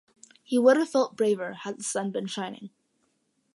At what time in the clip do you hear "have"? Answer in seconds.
0.77-0.89